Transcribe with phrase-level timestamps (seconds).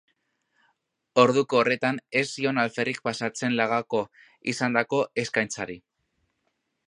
[1.23, 4.01] Orduko horretan ez zion alferrik pasatzen lagako
[4.55, 5.79] izandako eskaintzari.